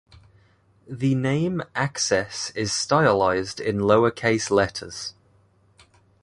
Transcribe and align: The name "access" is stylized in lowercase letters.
The 0.89 1.13
name 1.13 1.61
"access" 1.75 2.49
is 2.55 2.73
stylized 2.73 3.59
in 3.59 3.77
lowercase 3.81 4.49
letters. 4.49 5.13